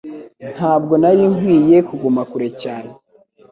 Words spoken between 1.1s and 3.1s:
nkwiye kuguma kure cyane